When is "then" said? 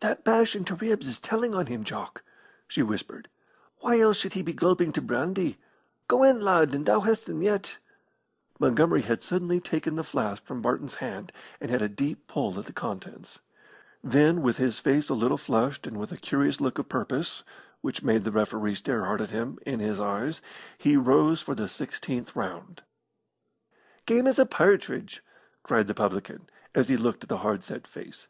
14.02-14.40